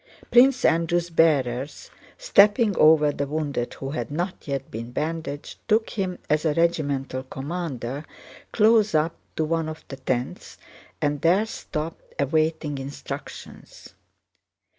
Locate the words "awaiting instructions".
12.19-13.93